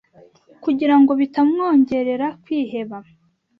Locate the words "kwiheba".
2.43-2.97